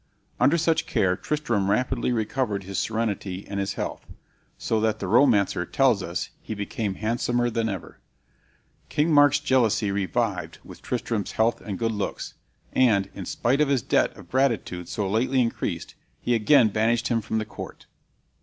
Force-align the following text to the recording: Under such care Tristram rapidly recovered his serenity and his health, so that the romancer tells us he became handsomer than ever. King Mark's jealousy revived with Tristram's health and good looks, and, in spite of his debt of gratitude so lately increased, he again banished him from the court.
Under 0.39 0.57
such 0.57 0.87
care 0.87 1.15
Tristram 1.15 1.69
rapidly 1.69 2.11
recovered 2.11 2.63
his 2.63 2.79
serenity 2.79 3.47
and 3.47 3.59
his 3.59 3.73
health, 3.73 4.03
so 4.57 4.79
that 4.81 4.97
the 4.97 5.07
romancer 5.07 5.63
tells 5.63 6.01
us 6.01 6.31
he 6.41 6.55
became 6.55 6.95
handsomer 6.95 7.51
than 7.51 7.69
ever. 7.69 7.99
King 8.89 9.13
Mark's 9.13 9.37
jealousy 9.39 9.91
revived 9.91 10.57
with 10.63 10.81
Tristram's 10.81 11.33
health 11.33 11.61
and 11.61 11.77
good 11.77 11.91
looks, 11.91 12.33
and, 12.73 13.11
in 13.13 13.27
spite 13.27 13.61
of 13.61 13.69
his 13.69 13.83
debt 13.83 14.17
of 14.17 14.31
gratitude 14.31 14.89
so 14.89 15.07
lately 15.07 15.39
increased, 15.39 15.93
he 16.19 16.33
again 16.33 16.69
banished 16.69 17.09
him 17.09 17.21
from 17.21 17.37
the 17.37 17.45
court. 17.45 17.85